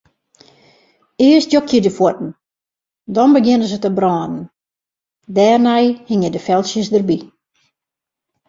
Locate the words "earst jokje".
1.29-1.81